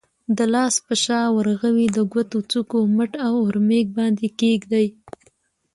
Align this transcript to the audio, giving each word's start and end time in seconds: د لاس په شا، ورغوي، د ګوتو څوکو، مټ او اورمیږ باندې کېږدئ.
د 0.37 0.39
لاس 0.53 0.75
په 0.85 0.93
شا، 1.03 1.21
ورغوي، 1.35 1.87
د 1.91 1.97
ګوتو 2.11 2.39
څوکو، 2.51 2.79
مټ 2.95 3.11
او 3.25 3.33
اورمیږ 3.45 3.87
باندې 3.97 4.27
کېږدئ. 4.39 4.87